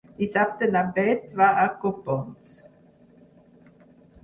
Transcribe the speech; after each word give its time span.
Dissabte 0.19 0.69
na 0.75 0.81
Beth 0.95 1.27
va 1.41 1.51
a 1.65 1.67
Copons. 1.85 2.57